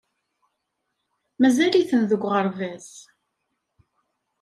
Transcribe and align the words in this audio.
Mazal-iten 1.41 2.01
deg 2.09 2.21
uɣerbaz. 2.27 2.89